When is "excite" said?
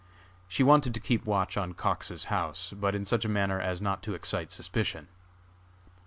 4.15-4.49